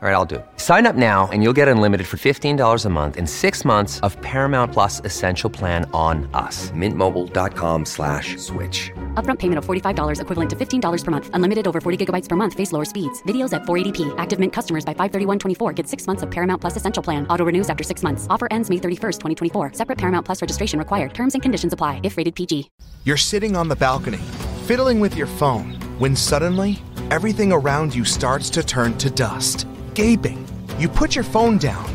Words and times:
All 0.00 0.08
right, 0.08 0.14
I'll 0.14 0.24
do. 0.24 0.36
it. 0.36 0.46
Sign 0.58 0.86
up 0.86 0.94
now 0.94 1.28
and 1.32 1.42
you'll 1.42 1.52
get 1.52 1.66
unlimited 1.66 2.06
for 2.06 2.18
$15 2.18 2.84
a 2.84 2.88
month 2.88 3.16
and 3.16 3.28
six 3.28 3.64
months 3.64 3.98
of 4.04 4.16
Paramount 4.22 4.72
Plus 4.72 5.00
Essential 5.04 5.50
Plan 5.50 5.90
on 5.92 6.30
us. 6.34 6.70
Mintmobile.com 6.70 7.84
slash 7.84 8.36
switch. 8.36 8.92
Upfront 9.14 9.40
payment 9.40 9.58
of 9.58 9.66
$45 9.66 10.20
equivalent 10.20 10.50
to 10.50 10.54
$15 10.56 11.04
per 11.04 11.10
month. 11.10 11.30
Unlimited 11.34 11.66
over 11.66 11.80
40 11.80 12.06
gigabytes 12.06 12.28
per 12.28 12.36
month. 12.36 12.54
Face 12.54 12.70
lower 12.70 12.84
speeds. 12.84 13.20
Videos 13.24 13.52
at 13.52 13.62
480p. 13.62 14.14
Active 14.18 14.38
Mint 14.38 14.52
customers 14.52 14.84
by 14.84 14.94
531.24 14.94 15.74
get 15.74 15.88
six 15.88 16.06
months 16.06 16.22
of 16.22 16.30
Paramount 16.30 16.60
Plus 16.60 16.76
Essential 16.76 17.02
Plan. 17.02 17.26
Auto 17.26 17.44
renews 17.44 17.68
after 17.68 17.82
six 17.82 18.04
months. 18.04 18.28
Offer 18.30 18.46
ends 18.52 18.70
May 18.70 18.76
31st, 18.76 19.18
2024. 19.18 19.72
Separate 19.72 19.98
Paramount 19.98 20.24
Plus 20.24 20.40
registration 20.40 20.78
required. 20.78 21.12
Terms 21.12 21.34
and 21.34 21.42
conditions 21.42 21.72
apply 21.72 22.00
if 22.04 22.16
rated 22.16 22.36
PG. 22.36 22.70
You're 23.04 23.16
sitting 23.16 23.56
on 23.56 23.66
the 23.66 23.74
balcony, 23.74 24.18
fiddling 24.64 25.00
with 25.00 25.16
your 25.16 25.26
phone, 25.26 25.72
when 25.98 26.14
suddenly, 26.14 26.78
everything 27.10 27.50
around 27.52 27.92
you 27.96 28.04
starts 28.04 28.48
to 28.50 28.62
turn 28.62 28.96
to 28.98 29.10
dust. 29.10 29.66
Gaping. 29.98 30.46
You 30.78 30.88
put 30.88 31.16
your 31.16 31.24
phone 31.24 31.58
down. 31.58 31.92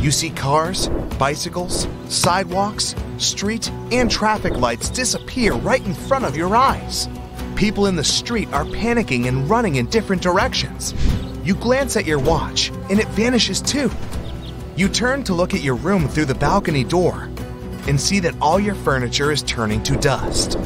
You 0.00 0.10
see 0.10 0.30
cars, 0.30 0.88
bicycles, 1.18 1.86
sidewalks, 2.08 2.94
street, 3.18 3.70
and 3.92 4.10
traffic 4.10 4.54
lights 4.54 4.88
disappear 4.88 5.52
right 5.52 5.84
in 5.84 5.92
front 5.92 6.24
of 6.24 6.34
your 6.34 6.56
eyes. 6.56 7.10
People 7.54 7.88
in 7.88 7.94
the 7.94 8.02
street 8.02 8.50
are 8.54 8.64
panicking 8.64 9.28
and 9.28 9.50
running 9.50 9.76
in 9.76 9.84
different 9.90 10.22
directions. 10.22 10.94
You 11.44 11.54
glance 11.56 11.94
at 11.98 12.06
your 12.06 12.20
watch, 12.20 12.70
and 12.88 12.98
it 12.98 13.08
vanishes 13.08 13.60
too. 13.60 13.90
You 14.74 14.88
turn 14.88 15.22
to 15.24 15.34
look 15.34 15.52
at 15.52 15.60
your 15.60 15.74
room 15.74 16.08
through 16.08 16.24
the 16.24 16.34
balcony 16.34 16.84
door 16.84 17.28
and 17.86 18.00
see 18.00 18.18
that 18.20 18.40
all 18.40 18.58
your 18.58 18.76
furniture 18.76 19.30
is 19.30 19.42
turning 19.42 19.82
to 19.82 19.96
dust. 19.98 20.58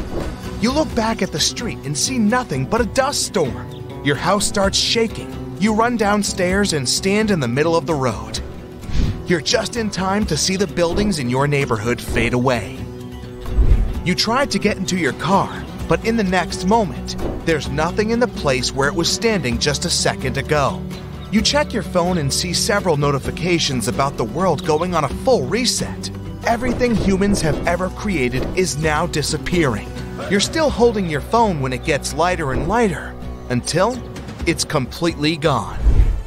You 0.60 0.70
look 0.70 0.94
back 0.94 1.20
at 1.20 1.32
the 1.32 1.40
street 1.40 1.78
and 1.78 1.98
see 1.98 2.16
nothing 2.16 2.64
but 2.64 2.80
a 2.80 2.86
dust 2.86 3.26
storm. 3.26 4.04
Your 4.04 4.14
house 4.14 4.46
starts 4.46 4.78
shaking. 4.78 5.39
You 5.60 5.74
run 5.74 5.98
downstairs 5.98 6.72
and 6.72 6.88
stand 6.88 7.30
in 7.30 7.38
the 7.38 7.46
middle 7.46 7.76
of 7.76 7.84
the 7.84 7.94
road. 7.94 8.40
You're 9.26 9.42
just 9.42 9.76
in 9.76 9.90
time 9.90 10.24
to 10.24 10.36
see 10.38 10.56
the 10.56 10.66
buildings 10.66 11.18
in 11.18 11.28
your 11.28 11.46
neighborhood 11.46 12.00
fade 12.00 12.32
away. 12.32 12.78
You 14.02 14.14
try 14.14 14.46
to 14.46 14.58
get 14.58 14.78
into 14.78 14.96
your 14.96 15.12
car, 15.12 15.62
but 15.86 16.02
in 16.06 16.16
the 16.16 16.24
next 16.24 16.64
moment, 16.64 17.14
there's 17.44 17.68
nothing 17.68 18.08
in 18.08 18.20
the 18.20 18.26
place 18.26 18.72
where 18.72 18.88
it 18.88 18.94
was 18.94 19.12
standing 19.12 19.58
just 19.58 19.84
a 19.84 19.90
second 19.90 20.38
ago. 20.38 20.82
You 21.30 21.42
check 21.42 21.74
your 21.74 21.82
phone 21.82 22.16
and 22.16 22.32
see 22.32 22.54
several 22.54 22.96
notifications 22.96 23.86
about 23.86 24.16
the 24.16 24.24
world 24.24 24.64
going 24.64 24.94
on 24.94 25.04
a 25.04 25.14
full 25.26 25.44
reset. 25.44 26.10
Everything 26.46 26.94
humans 26.94 27.42
have 27.42 27.66
ever 27.66 27.90
created 27.90 28.46
is 28.56 28.78
now 28.78 29.06
disappearing. 29.06 29.92
You're 30.30 30.40
still 30.40 30.70
holding 30.70 31.04
your 31.04 31.20
phone 31.20 31.60
when 31.60 31.74
it 31.74 31.84
gets 31.84 32.14
lighter 32.14 32.52
and 32.52 32.66
lighter 32.66 33.14
until 33.50 33.94
it's 34.46 34.64
completely 34.64 35.36
gone. 35.36 35.78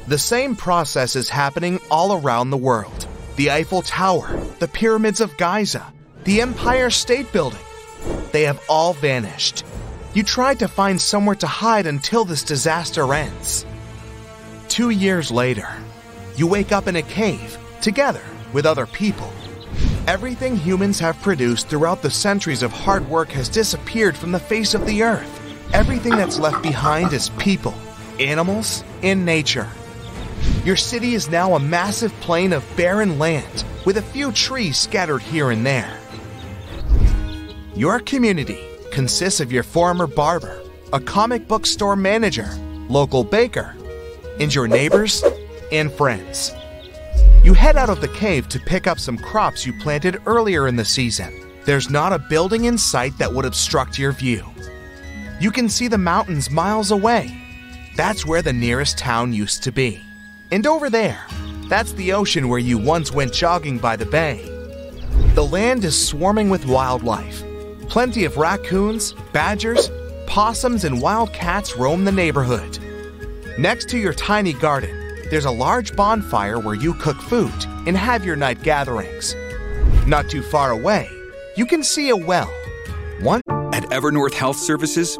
The 0.07 0.17
same 0.17 0.55
process 0.55 1.15
is 1.15 1.29
happening 1.29 1.79
all 1.89 2.13
around 2.13 2.49
the 2.49 2.57
world. 2.57 3.07
The 3.35 3.51
Eiffel 3.51 3.81
Tower, 3.81 4.37
the 4.59 4.67
pyramids 4.67 5.21
of 5.21 5.35
Giza, 5.37 5.91
the 6.23 6.41
Empire 6.41 6.89
State 6.89 7.31
Building. 7.31 7.59
They 8.31 8.43
have 8.43 8.61
all 8.69 8.93
vanished. 8.93 9.63
You 10.13 10.23
tried 10.23 10.59
to 10.59 10.67
find 10.67 11.01
somewhere 11.01 11.35
to 11.37 11.47
hide 11.47 11.87
until 11.87 12.25
this 12.25 12.43
disaster 12.43 13.13
ends. 13.13 13.65
Two 14.67 14.91
years 14.91 15.31
later, 15.31 15.67
you 16.35 16.47
wake 16.47 16.71
up 16.71 16.87
in 16.87 16.95
a 16.95 17.01
cave, 17.01 17.57
together 17.81 18.23
with 18.53 18.65
other 18.65 18.85
people. 18.85 19.31
Everything 20.07 20.55
humans 20.55 20.99
have 20.99 21.21
produced 21.21 21.67
throughout 21.67 22.01
the 22.01 22.11
centuries 22.11 22.61
of 22.61 22.71
hard 22.71 23.07
work 23.09 23.31
has 23.31 23.49
disappeared 23.49 24.17
from 24.17 24.31
the 24.31 24.39
face 24.39 24.73
of 24.73 24.85
the 24.85 25.01
earth. 25.01 25.39
Everything 25.73 26.11
that's 26.11 26.39
left 26.39 26.61
behind 26.61 27.13
is 27.13 27.29
people, 27.39 27.73
animals, 28.19 28.83
and 29.01 29.25
nature. 29.25 29.69
Your 30.65 30.75
city 30.75 31.13
is 31.13 31.29
now 31.29 31.55
a 31.55 31.59
massive 31.59 32.13
plain 32.21 32.53
of 32.53 32.65
barren 32.75 33.19
land 33.19 33.65
with 33.85 33.97
a 33.97 34.01
few 34.01 34.31
trees 34.31 34.77
scattered 34.77 35.21
here 35.21 35.51
and 35.51 35.65
there. 35.65 35.99
Your 37.75 37.99
community 37.99 38.59
consists 38.91 39.39
of 39.39 39.51
your 39.51 39.63
former 39.63 40.07
barber, 40.07 40.61
a 40.93 40.99
comic 40.99 41.47
book 41.47 41.65
store 41.65 41.95
manager, 41.95 42.49
local 42.87 43.23
baker, 43.23 43.75
and 44.39 44.53
your 44.53 44.67
neighbors 44.67 45.23
and 45.71 45.91
friends. 45.91 46.53
You 47.43 47.53
head 47.53 47.75
out 47.75 47.89
of 47.89 47.99
the 47.99 48.07
cave 48.07 48.47
to 48.49 48.59
pick 48.59 48.87
up 48.87 48.99
some 48.99 49.17
crops 49.17 49.65
you 49.65 49.73
planted 49.81 50.21
earlier 50.25 50.67
in 50.67 50.75
the 50.75 50.85
season. 50.85 51.33
There's 51.65 51.89
not 51.89 52.13
a 52.13 52.19
building 52.19 52.65
in 52.65 52.77
sight 52.77 53.17
that 53.17 53.33
would 53.33 53.45
obstruct 53.45 53.97
your 53.97 54.11
view. 54.11 54.45
You 55.41 55.51
can 55.51 55.67
see 55.67 55.87
the 55.87 55.97
mountains 55.97 56.49
miles 56.49 56.91
away. 56.91 57.37
That's 57.95 58.25
where 58.25 58.41
the 58.41 58.53
nearest 58.53 58.97
town 58.97 59.33
used 59.33 59.63
to 59.63 59.71
be. 59.71 60.01
And 60.51 60.65
over 60.65 60.89
there, 60.89 61.25
that's 61.67 61.93
the 61.93 62.13
ocean 62.13 62.49
where 62.49 62.59
you 62.59 62.79
once 62.79 63.11
went 63.11 63.33
jogging 63.33 63.77
by 63.77 63.95
the 63.95 64.05
bay. 64.05 64.41
The 65.35 65.45
land 65.45 65.83
is 65.83 66.07
swarming 66.07 66.49
with 66.49 66.65
wildlife. 66.65 67.43
Plenty 67.89 68.25
of 68.25 68.37
raccoons, 68.37 69.13
badgers, 69.31 69.91
possums, 70.25 70.85
and 70.85 71.01
wild 71.01 71.33
cats 71.33 71.77
roam 71.77 72.03
the 72.03 72.11
neighborhood. 72.11 72.79
Next 73.59 73.89
to 73.89 73.99
your 73.99 74.13
tiny 74.13 74.53
garden, 74.53 74.95
there's 75.29 75.45
a 75.45 75.51
large 75.51 75.95
bonfire 75.95 76.59
where 76.59 76.75
you 76.75 76.95
cook 76.95 77.17
food 77.17 77.53
and 77.85 77.95
have 77.95 78.25
your 78.25 78.35
night 78.35 78.63
gatherings. 78.63 79.35
Not 80.07 80.29
too 80.29 80.41
far 80.41 80.71
away, 80.71 81.07
you 81.55 81.67
can 81.67 81.83
see 81.83 82.09
a 82.09 82.17
well. 82.17 82.51
One 83.21 83.41
At 83.71 83.83
Evernorth 83.91 84.33
Health 84.33 84.57
Services, 84.57 85.19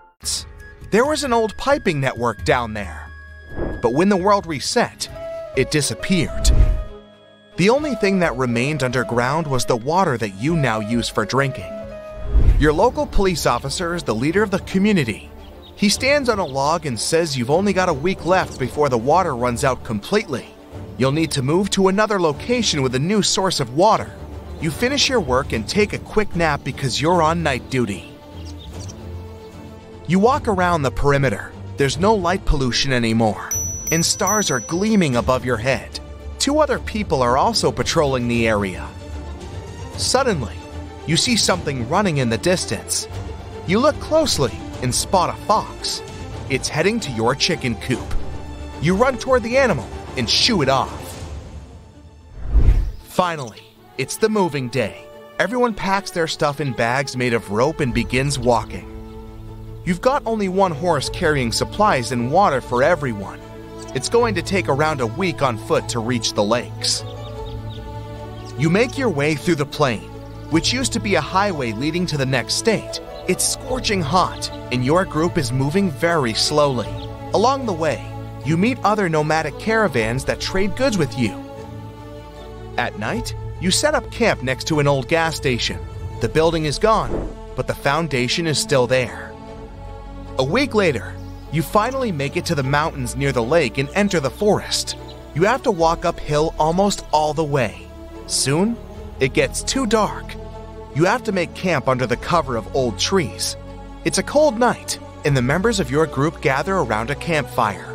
There 0.91 1.05
was 1.05 1.23
an 1.23 1.31
old 1.31 1.55
piping 1.55 2.01
network 2.01 2.43
down 2.43 2.73
there. 2.73 3.07
But 3.81 3.93
when 3.93 4.09
the 4.09 4.17
world 4.17 4.45
reset, 4.45 5.07
it 5.55 5.71
disappeared. 5.71 6.51
The 7.55 7.69
only 7.69 7.95
thing 7.95 8.19
that 8.19 8.35
remained 8.35 8.83
underground 8.83 9.47
was 9.47 9.63
the 9.63 9.77
water 9.77 10.17
that 10.17 10.35
you 10.35 10.57
now 10.57 10.81
use 10.81 11.07
for 11.07 11.23
drinking. 11.23 11.71
Your 12.59 12.73
local 12.73 13.05
police 13.05 13.45
officer 13.45 13.95
is 13.95 14.03
the 14.03 14.13
leader 14.13 14.43
of 14.43 14.51
the 14.51 14.59
community. 14.59 15.31
He 15.77 15.87
stands 15.87 16.27
on 16.27 16.39
a 16.39 16.45
log 16.45 16.85
and 16.85 16.99
says 16.99 17.37
you've 17.37 17.49
only 17.49 17.71
got 17.71 17.87
a 17.87 17.93
week 17.93 18.25
left 18.25 18.59
before 18.59 18.89
the 18.89 18.97
water 18.97 19.33
runs 19.33 19.63
out 19.63 19.85
completely. 19.85 20.45
You'll 20.97 21.13
need 21.13 21.31
to 21.31 21.41
move 21.41 21.69
to 21.69 21.87
another 21.87 22.19
location 22.19 22.81
with 22.81 22.95
a 22.95 22.99
new 22.99 23.21
source 23.21 23.61
of 23.61 23.77
water. 23.77 24.11
You 24.59 24.71
finish 24.71 25.07
your 25.07 25.21
work 25.21 25.53
and 25.53 25.65
take 25.65 25.93
a 25.93 25.99
quick 25.99 26.35
nap 26.35 26.65
because 26.65 26.99
you're 26.99 27.21
on 27.21 27.43
night 27.43 27.69
duty. 27.69 28.10
You 30.11 30.19
walk 30.19 30.49
around 30.49 30.81
the 30.81 30.91
perimeter. 30.91 31.53
There's 31.77 31.97
no 31.97 32.13
light 32.13 32.43
pollution 32.43 32.91
anymore, 32.91 33.49
and 33.93 34.05
stars 34.05 34.51
are 34.51 34.59
gleaming 34.59 35.15
above 35.15 35.45
your 35.45 35.55
head. 35.55 36.01
Two 36.37 36.59
other 36.59 36.79
people 36.79 37.21
are 37.21 37.37
also 37.37 37.71
patrolling 37.71 38.27
the 38.27 38.45
area. 38.45 38.85
Suddenly, 39.93 40.57
you 41.07 41.15
see 41.15 41.37
something 41.37 41.87
running 41.87 42.17
in 42.17 42.29
the 42.29 42.37
distance. 42.37 43.07
You 43.67 43.79
look 43.79 43.97
closely 44.01 44.51
and 44.81 44.93
spot 44.93 45.29
a 45.29 45.41
fox. 45.43 46.01
It's 46.49 46.67
heading 46.67 46.99
to 46.99 47.11
your 47.13 47.33
chicken 47.33 47.75
coop. 47.75 48.13
You 48.81 48.97
run 48.97 49.17
toward 49.17 49.43
the 49.43 49.57
animal 49.57 49.87
and 50.17 50.29
shoo 50.29 50.61
it 50.61 50.67
off. 50.67 51.31
Finally, 53.03 53.61
it's 53.97 54.17
the 54.17 54.27
moving 54.27 54.67
day. 54.67 55.05
Everyone 55.39 55.73
packs 55.73 56.11
their 56.11 56.27
stuff 56.27 56.59
in 56.59 56.73
bags 56.73 57.15
made 57.15 57.33
of 57.33 57.51
rope 57.51 57.79
and 57.79 57.93
begins 57.93 58.37
walking. 58.37 58.90
You've 59.83 60.01
got 60.01 60.21
only 60.27 60.47
one 60.47 60.71
horse 60.71 61.09
carrying 61.09 61.51
supplies 61.51 62.11
and 62.11 62.31
water 62.31 62.61
for 62.61 62.83
everyone. 62.83 63.39
It's 63.95 64.09
going 64.09 64.35
to 64.35 64.43
take 64.43 64.69
around 64.69 65.01
a 65.01 65.07
week 65.07 65.41
on 65.41 65.57
foot 65.57 65.89
to 65.89 65.99
reach 65.99 66.33
the 66.33 66.43
lakes. 66.43 67.03
You 68.59 68.69
make 68.69 68.95
your 68.95 69.09
way 69.09 69.33
through 69.33 69.55
the 69.55 69.65
plain, 69.65 70.01
which 70.51 70.71
used 70.71 70.93
to 70.93 70.99
be 70.99 71.15
a 71.15 71.21
highway 71.21 71.71
leading 71.71 72.05
to 72.07 72.17
the 72.17 72.27
next 72.27 72.55
state. 72.55 73.01
It's 73.27 73.43
scorching 73.43 74.01
hot, 74.01 74.51
and 74.71 74.85
your 74.85 75.03
group 75.03 75.35
is 75.39 75.51
moving 75.51 75.89
very 75.89 76.35
slowly. 76.35 76.89
Along 77.33 77.65
the 77.65 77.73
way, 77.73 78.05
you 78.45 78.57
meet 78.57 78.77
other 78.83 79.09
nomadic 79.09 79.57
caravans 79.57 80.25
that 80.25 80.39
trade 80.39 80.75
goods 80.75 80.99
with 80.99 81.17
you. 81.17 81.33
At 82.77 82.99
night, 82.99 83.33
you 83.59 83.71
set 83.71 83.95
up 83.95 84.11
camp 84.11 84.43
next 84.43 84.65
to 84.65 84.79
an 84.79 84.87
old 84.87 85.07
gas 85.07 85.35
station. 85.35 85.79
The 86.19 86.29
building 86.29 86.65
is 86.65 86.77
gone, 86.77 87.35
but 87.55 87.65
the 87.65 87.73
foundation 87.73 88.45
is 88.45 88.59
still 88.59 88.85
there. 88.85 89.30
A 90.39 90.43
week 90.43 90.73
later, 90.73 91.13
you 91.51 91.61
finally 91.61 92.09
make 92.11 92.37
it 92.37 92.45
to 92.45 92.55
the 92.55 92.63
mountains 92.63 93.17
near 93.17 93.33
the 93.33 93.43
lake 93.43 93.77
and 93.77 93.89
enter 93.93 94.21
the 94.21 94.29
forest. 94.29 94.95
You 95.35 95.43
have 95.43 95.61
to 95.63 95.71
walk 95.71 96.05
uphill 96.05 96.55
almost 96.57 97.03
all 97.11 97.33
the 97.33 97.43
way. 97.43 97.85
Soon, 98.27 98.77
it 99.19 99.33
gets 99.33 99.61
too 99.61 99.85
dark. 99.85 100.33
You 100.95 101.03
have 101.03 101.23
to 101.23 101.33
make 101.33 101.53
camp 101.53 101.89
under 101.89 102.07
the 102.07 102.15
cover 102.15 102.55
of 102.55 102.73
old 102.75 102.97
trees. 102.97 103.57
It's 104.05 104.19
a 104.19 104.23
cold 104.23 104.57
night, 104.57 104.99
and 105.25 105.35
the 105.35 105.41
members 105.41 105.81
of 105.81 105.91
your 105.91 106.07
group 106.07 106.41
gather 106.41 106.77
around 106.77 107.09
a 107.09 107.15
campfire. 107.15 107.93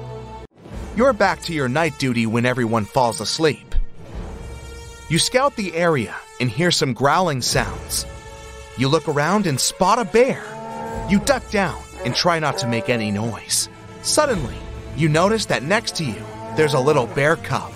You're 0.94 1.15
back 1.15 1.41
to 1.43 1.55
your 1.55 1.71
night 1.71 1.99
duty 1.99 2.27
when 2.27 2.44
everyone 2.44 2.85
falls 2.85 3.23
asleep. 3.23 3.75
You 5.09 5.19
scout 5.19 5.56
the 5.56 5.75
area 5.75 6.15
and 6.38 6.50
hear 6.50 6.71
some 6.71 6.93
growling 6.93 7.41
sounds. 7.41 8.05
You 8.77 8.88
look 8.88 9.09
around 9.09 9.47
and 9.47 9.59
spot 9.59 9.99
a 9.99 10.05
bear. 10.05 10.44
You 11.09 11.19
duck 11.21 11.50
down 11.50 11.86
and 12.06 12.14
try 12.14 12.38
not 12.38 12.56
to 12.58 12.69
make 12.69 12.88
any 12.88 13.11
noise. 13.11 13.69
Suddenly, 14.03 14.55
you 14.97 15.08
notice 15.08 15.44
that 15.47 15.64
next 15.64 15.97
to 15.97 16.05
you, 16.05 16.23
there's 16.56 16.75
a 16.75 16.81
little 16.81 17.08
bear 17.08 17.35
cub. 17.35 17.73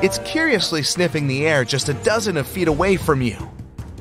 It's 0.00 0.20
curiously 0.20 0.84
sniffing 0.84 1.26
the 1.26 1.44
air 1.44 1.64
just 1.64 1.88
a 1.88 1.94
dozen 1.94 2.36
of 2.36 2.46
feet 2.46 2.68
away 2.68 2.96
from 2.96 3.20
you. 3.20 3.36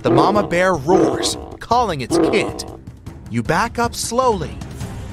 The 0.04 0.12
mama 0.12 0.48
bear 0.48 0.76
roars, 0.76 1.38
calling 1.60 2.02
its 2.02 2.20
kid. 2.20 2.64
You 3.32 3.42
back 3.42 3.80
up 3.80 3.96
slowly. 3.96 4.56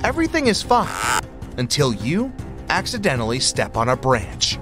Everything 0.04 0.46
is 0.46 0.62
fine 0.62 1.22
until 1.56 1.94
you 1.94 2.30
accidentally 2.68 3.40
step 3.40 3.78
on 3.78 3.88
a 3.88 3.96
branch. 3.96 4.58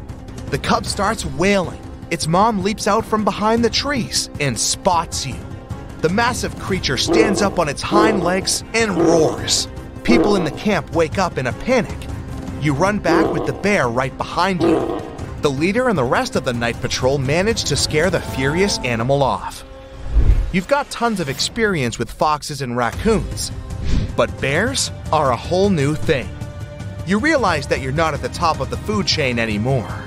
The 0.50 0.58
cub 0.58 0.86
starts 0.86 1.26
wailing. 1.26 1.80
Its 2.12 2.28
mom 2.28 2.62
leaps 2.62 2.86
out 2.86 3.04
from 3.04 3.24
behind 3.24 3.64
the 3.64 3.70
trees 3.70 4.30
and 4.38 4.58
spots 4.58 5.26
you. 5.26 5.36
The 6.02 6.08
massive 6.08 6.58
creature 6.58 6.96
stands 6.96 7.42
up 7.42 7.60
on 7.60 7.68
its 7.68 7.80
hind 7.80 8.24
legs 8.24 8.64
and 8.74 8.96
roars. 8.96 9.68
People 10.02 10.34
in 10.34 10.42
the 10.42 10.50
camp 10.50 10.96
wake 10.96 11.16
up 11.16 11.38
in 11.38 11.46
a 11.46 11.52
panic. 11.52 11.96
You 12.60 12.74
run 12.74 12.98
back 12.98 13.32
with 13.32 13.46
the 13.46 13.52
bear 13.52 13.86
right 13.86 14.16
behind 14.18 14.62
you. 14.62 15.00
The 15.42 15.50
leader 15.50 15.88
and 15.88 15.96
the 15.96 16.02
rest 16.02 16.34
of 16.34 16.44
the 16.44 16.52
night 16.52 16.80
patrol 16.80 17.18
manage 17.18 17.62
to 17.66 17.76
scare 17.76 18.10
the 18.10 18.20
furious 18.20 18.78
animal 18.80 19.22
off. 19.22 19.64
You've 20.50 20.66
got 20.66 20.90
tons 20.90 21.20
of 21.20 21.28
experience 21.28 22.00
with 22.00 22.10
foxes 22.10 22.62
and 22.62 22.76
raccoons, 22.76 23.52
but 24.16 24.40
bears 24.40 24.90
are 25.12 25.30
a 25.30 25.36
whole 25.36 25.70
new 25.70 25.94
thing. 25.94 26.28
You 27.06 27.20
realize 27.20 27.68
that 27.68 27.80
you're 27.80 27.92
not 27.92 28.12
at 28.12 28.22
the 28.22 28.28
top 28.30 28.58
of 28.58 28.70
the 28.70 28.76
food 28.78 29.06
chain 29.06 29.38
anymore. 29.38 30.02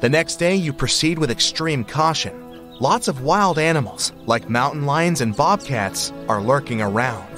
The 0.00 0.08
next 0.08 0.36
day, 0.36 0.54
you 0.54 0.72
proceed 0.72 1.18
with 1.18 1.32
extreme 1.32 1.82
caution. 1.82 2.47
Lots 2.80 3.08
of 3.08 3.22
wild 3.22 3.58
animals, 3.58 4.12
like 4.26 4.48
mountain 4.48 4.86
lions 4.86 5.20
and 5.20 5.34
bobcats, 5.34 6.12
are 6.28 6.40
lurking 6.40 6.80
around. 6.80 7.37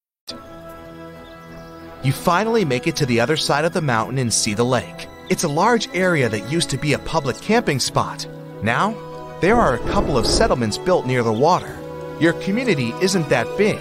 You 2.03 2.11
finally 2.11 2.65
make 2.65 2.87
it 2.87 2.95
to 2.95 3.05
the 3.05 3.19
other 3.19 3.37
side 3.37 3.63
of 3.63 3.73
the 3.73 3.81
mountain 3.81 4.17
and 4.17 4.33
see 4.33 4.55
the 4.55 4.63
lake. 4.63 5.07
It's 5.29 5.43
a 5.43 5.47
large 5.47 5.87
area 5.93 6.27
that 6.29 6.51
used 6.51 6.71
to 6.71 6.77
be 6.77 6.93
a 6.93 6.99
public 6.99 7.39
camping 7.39 7.79
spot. 7.79 8.25
Now, 8.63 8.95
there 9.39 9.55
are 9.55 9.75
a 9.75 9.89
couple 9.91 10.17
of 10.17 10.25
settlements 10.25 10.79
built 10.79 11.05
near 11.05 11.21
the 11.21 11.31
water. 11.31 11.77
Your 12.19 12.33
community 12.33 12.91
isn't 13.03 13.29
that 13.29 13.45
big. 13.55 13.79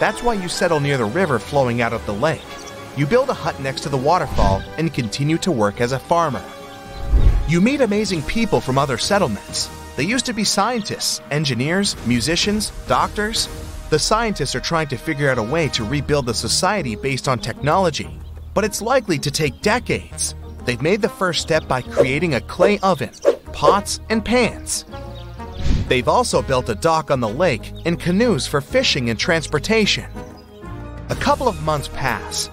That's 0.00 0.22
why 0.22 0.34
you 0.34 0.48
settle 0.48 0.80
near 0.80 0.96
the 0.96 1.04
river 1.04 1.38
flowing 1.38 1.82
out 1.82 1.92
of 1.92 2.04
the 2.06 2.14
lake. 2.14 2.40
You 2.96 3.06
build 3.06 3.28
a 3.28 3.34
hut 3.34 3.60
next 3.60 3.82
to 3.82 3.90
the 3.90 3.98
waterfall 3.98 4.62
and 4.78 4.92
continue 4.92 5.36
to 5.38 5.52
work 5.52 5.82
as 5.82 5.92
a 5.92 5.98
farmer. 5.98 6.44
You 7.46 7.60
meet 7.60 7.82
amazing 7.82 8.22
people 8.22 8.60
from 8.60 8.78
other 8.78 8.96
settlements. 8.96 9.68
They 9.96 10.04
used 10.04 10.24
to 10.26 10.32
be 10.32 10.44
scientists, 10.44 11.20
engineers, 11.30 11.94
musicians, 12.06 12.70
doctors. 12.88 13.48
The 13.88 14.00
scientists 14.00 14.56
are 14.56 14.60
trying 14.60 14.88
to 14.88 14.96
figure 14.96 15.30
out 15.30 15.38
a 15.38 15.42
way 15.44 15.68
to 15.68 15.84
rebuild 15.84 16.26
the 16.26 16.34
society 16.34 16.96
based 16.96 17.28
on 17.28 17.38
technology, 17.38 18.18
but 18.52 18.64
it's 18.64 18.82
likely 18.82 19.16
to 19.20 19.30
take 19.30 19.62
decades. 19.62 20.34
They've 20.64 20.82
made 20.82 21.02
the 21.02 21.08
first 21.08 21.40
step 21.40 21.68
by 21.68 21.82
creating 21.82 22.34
a 22.34 22.40
clay 22.40 22.80
oven, 22.80 23.12
pots, 23.52 24.00
and 24.10 24.24
pans. 24.24 24.86
They've 25.86 26.08
also 26.08 26.42
built 26.42 26.68
a 26.68 26.74
dock 26.74 27.12
on 27.12 27.20
the 27.20 27.28
lake 27.28 27.72
and 27.84 28.00
canoes 28.00 28.44
for 28.44 28.60
fishing 28.60 29.08
and 29.08 29.16
transportation. 29.16 30.10
A 31.08 31.14
couple 31.14 31.46
of 31.46 31.62
months 31.62 31.86
pass. 31.86 32.50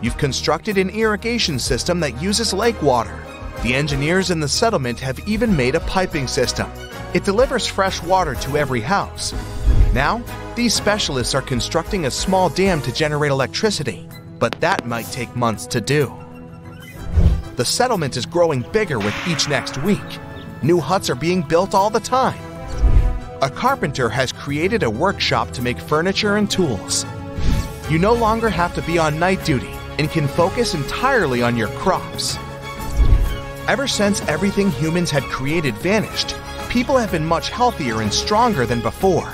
You've 0.00 0.16
constructed 0.16 0.78
an 0.78 0.88
irrigation 0.88 1.58
system 1.58 2.00
that 2.00 2.22
uses 2.22 2.54
lake 2.54 2.80
water. 2.80 3.22
The 3.62 3.74
engineers 3.74 4.30
in 4.30 4.40
the 4.40 4.48
settlement 4.48 5.00
have 5.00 5.20
even 5.28 5.54
made 5.54 5.74
a 5.74 5.80
piping 5.80 6.26
system. 6.26 6.70
It 7.12 7.24
delivers 7.24 7.66
fresh 7.66 8.02
water 8.02 8.34
to 8.36 8.56
every 8.56 8.80
house. 8.80 9.34
Now, 9.92 10.22
these 10.54 10.74
specialists 10.74 11.34
are 11.34 11.42
constructing 11.42 12.06
a 12.06 12.10
small 12.10 12.48
dam 12.48 12.82
to 12.82 12.92
generate 12.92 13.30
electricity, 13.30 14.08
but 14.38 14.52
that 14.60 14.86
might 14.86 15.06
take 15.06 15.34
months 15.34 15.66
to 15.68 15.80
do. 15.80 16.12
The 17.56 17.64
settlement 17.64 18.16
is 18.16 18.26
growing 18.26 18.62
bigger 18.72 18.98
with 18.98 19.14
each 19.26 19.48
next 19.48 19.82
week. 19.82 20.18
New 20.62 20.80
huts 20.80 21.08
are 21.08 21.14
being 21.14 21.42
built 21.42 21.74
all 21.74 21.88
the 21.88 22.00
time. 22.00 22.38
A 23.42 23.50
carpenter 23.50 24.08
has 24.08 24.32
created 24.32 24.82
a 24.82 24.90
workshop 24.90 25.50
to 25.52 25.62
make 25.62 25.78
furniture 25.78 26.36
and 26.36 26.50
tools. 26.50 27.06
You 27.90 27.98
no 27.98 28.12
longer 28.12 28.50
have 28.50 28.74
to 28.74 28.82
be 28.82 28.98
on 28.98 29.18
night 29.18 29.44
duty 29.44 29.70
and 29.98 30.10
can 30.10 30.28
focus 30.28 30.74
entirely 30.74 31.42
on 31.42 31.56
your 31.56 31.68
crops. 31.68 32.36
Ever 33.68 33.86
since 33.86 34.20
everything 34.22 34.70
humans 34.70 35.10
had 35.10 35.22
created 35.24 35.74
vanished, 35.76 36.34
people 36.68 36.96
have 36.96 37.12
been 37.12 37.24
much 37.24 37.48
healthier 37.50 38.02
and 38.02 38.12
stronger 38.12 38.66
than 38.66 38.80
before. 38.80 39.32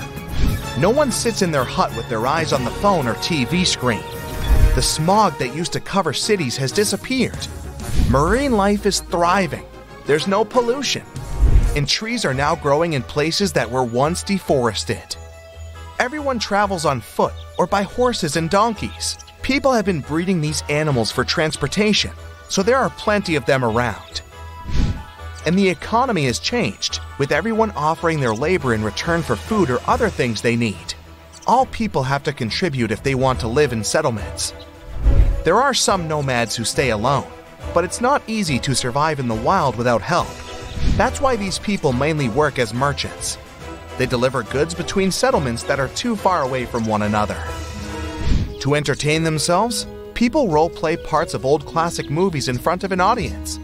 No 0.77 0.89
one 0.89 1.11
sits 1.11 1.43
in 1.43 1.51
their 1.51 1.63
hut 1.63 1.95
with 1.95 2.09
their 2.09 2.25
eyes 2.25 2.51
on 2.51 2.65
the 2.65 2.71
phone 2.71 3.07
or 3.07 3.13
TV 3.15 3.63
screen. 3.63 4.03
The 4.73 4.81
smog 4.81 5.37
that 5.37 5.55
used 5.55 5.71
to 5.73 5.79
cover 5.79 6.13
cities 6.13 6.57
has 6.57 6.71
disappeared. 6.71 7.47
Marine 8.09 8.53
life 8.53 8.87
is 8.87 9.01
thriving. 9.01 9.65
There's 10.07 10.27
no 10.27 10.43
pollution. 10.43 11.03
And 11.75 11.87
trees 11.87 12.25
are 12.25 12.33
now 12.33 12.55
growing 12.55 12.93
in 12.93 13.03
places 13.03 13.53
that 13.53 13.69
were 13.69 13.83
once 13.83 14.23
deforested. 14.23 15.15
Everyone 15.99 16.39
travels 16.39 16.85
on 16.85 17.01
foot 17.01 17.33
or 17.59 17.67
by 17.67 17.83
horses 17.83 18.35
and 18.35 18.49
donkeys. 18.49 19.19
People 19.43 19.73
have 19.73 19.85
been 19.85 20.01
breeding 20.01 20.41
these 20.41 20.63
animals 20.69 21.11
for 21.11 21.23
transportation, 21.23 22.11
so 22.49 22.63
there 22.63 22.77
are 22.77 22.89
plenty 22.89 23.35
of 23.35 23.45
them 23.45 23.63
around. 23.63 24.22
And 25.45 25.57
the 25.57 25.69
economy 25.69 26.25
has 26.25 26.39
changed, 26.39 26.99
with 27.17 27.31
everyone 27.31 27.71
offering 27.71 28.19
their 28.19 28.33
labor 28.33 28.73
in 28.73 28.83
return 28.83 29.21
for 29.21 29.35
food 29.35 29.69
or 29.69 29.79
other 29.87 30.09
things 30.09 30.41
they 30.41 30.55
need. 30.55 30.93
All 31.45 31.65
people 31.65 32.03
have 32.03 32.23
to 32.23 32.33
contribute 32.33 32.91
if 32.91 33.03
they 33.03 33.15
want 33.15 33.39
to 33.41 33.47
live 33.47 33.73
in 33.73 33.83
settlements. 33.83 34.53
There 35.43 35.61
are 35.61 35.73
some 35.73 36.07
nomads 36.07 36.55
who 36.55 36.63
stay 36.63 36.91
alone, 36.91 37.27
but 37.73 37.83
it's 37.83 37.99
not 37.99 38.23
easy 38.27 38.59
to 38.59 38.73
survive 38.73 39.19
in 39.19 39.27
the 39.27 39.35
wild 39.35 39.75
without 39.75 40.01
help. 40.01 40.29
That's 40.95 41.19
why 41.19 41.35
these 41.35 41.59
people 41.59 41.91
mainly 41.91 42.29
work 42.29 42.59
as 42.59 42.73
merchants. 42.73 43.37
They 43.97 44.05
deliver 44.05 44.43
goods 44.43 44.73
between 44.73 45.11
settlements 45.11 45.63
that 45.63 45.79
are 45.79 45.89
too 45.89 46.15
far 46.15 46.43
away 46.43 46.65
from 46.65 46.85
one 46.85 47.01
another. 47.01 47.41
To 48.61 48.75
entertain 48.75 49.23
themselves, 49.23 49.85
people 50.13 50.47
role-play 50.47 50.95
parts 50.97 51.33
of 51.33 51.45
old 51.45 51.65
classic 51.65 52.09
movies 52.09 52.47
in 52.47 52.57
front 52.57 52.85
of 52.85 52.93
an 52.93 53.01
audience. 53.01 53.59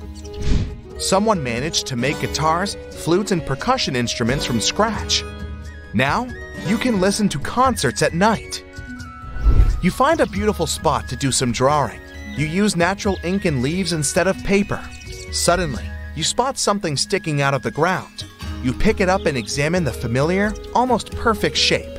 Someone 0.99 1.41
managed 1.41 1.87
to 1.87 1.95
make 1.95 2.19
guitars, 2.19 2.75
flutes, 2.91 3.31
and 3.31 3.45
percussion 3.45 3.95
instruments 3.95 4.45
from 4.45 4.59
scratch. 4.59 5.23
Now, 5.93 6.27
you 6.67 6.77
can 6.77 6.99
listen 6.99 7.29
to 7.29 7.39
concerts 7.39 8.01
at 8.01 8.13
night. 8.13 8.65
You 9.81 9.91
find 9.91 10.19
a 10.19 10.25
beautiful 10.25 10.67
spot 10.67 11.07
to 11.07 11.15
do 11.15 11.31
some 11.31 11.53
drawing. 11.53 12.01
You 12.35 12.45
use 12.45 12.75
natural 12.75 13.17
ink 13.23 13.45
and 13.45 13.61
leaves 13.61 13.93
instead 13.93 14.27
of 14.27 14.37
paper. 14.43 14.83
Suddenly, 15.31 15.85
you 16.15 16.23
spot 16.23 16.57
something 16.57 16.97
sticking 16.97 17.41
out 17.41 17.53
of 17.53 17.63
the 17.63 17.71
ground. 17.71 18.25
You 18.61 18.73
pick 18.73 18.99
it 18.99 19.07
up 19.07 19.25
and 19.25 19.37
examine 19.37 19.85
the 19.85 19.93
familiar, 19.93 20.53
almost 20.75 21.15
perfect 21.15 21.55
shape. 21.55 21.97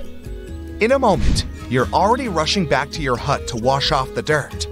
In 0.81 0.93
a 0.93 0.99
moment, 0.99 1.47
you're 1.71 1.89
already 1.95 2.29
rushing 2.29 2.67
back 2.67 2.91
to 2.91 3.03
your 3.03 3.17
hut 3.17 3.49
to 3.49 3.57
wash 3.57 3.93
off 3.93 4.15
the 4.15 4.23
dirt. 4.23 4.67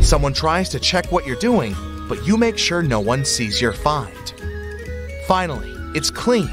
Someone 0.00 0.32
tries 0.32 0.68
to 0.68 0.78
check 0.78 1.10
what 1.10 1.26
you're 1.26 1.36
doing, 1.36 1.74
but 2.10 2.26
you 2.26 2.36
make 2.36 2.58
sure 2.58 2.82
no 2.82 2.98
one 2.98 3.24
sees 3.24 3.60
your 3.60 3.72
find. 3.72 4.34
Finally, 5.28 5.72
it's 5.94 6.10
clean. 6.10 6.50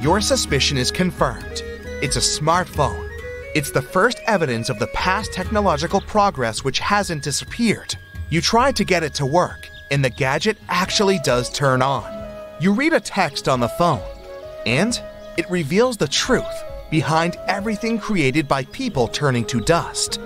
Your 0.00 0.18
suspicion 0.22 0.78
is 0.78 0.90
confirmed. 0.90 1.62
It's 2.02 2.16
a 2.16 2.20
smartphone. 2.20 3.10
It's 3.54 3.70
the 3.70 3.82
first 3.82 4.18
evidence 4.26 4.70
of 4.70 4.78
the 4.78 4.86
past 4.88 5.30
technological 5.34 6.00
progress 6.00 6.64
which 6.64 6.78
hasn't 6.78 7.22
disappeared. 7.22 7.94
You 8.30 8.40
try 8.40 8.72
to 8.72 8.82
get 8.82 9.02
it 9.02 9.12
to 9.16 9.26
work, 9.26 9.68
and 9.90 10.02
the 10.02 10.08
gadget 10.08 10.56
actually 10.70 11.18
does 11.18 11.50
turn 11.50 11.82
on. 11.82 12.10
You 12.58 12.72
read 12.72 12.94
a 12.94 12.98
text 12.98 13.46
on 13.46 13.60
the 13.60 13.68
phone, 13.68 14.02
and 14.64 14.98
it 15.36 15.50
reveals 15.50 15.98
the 15.98 16.08
truth 16.08 16.64
behind 16.90 17.36
everything 17.46 17.98
created 17.98 18.48
by 18.48 18.64
people 18.64 19.08
turning 19.08 19.44
to 19.46 19.60
dust. 19.60 20.18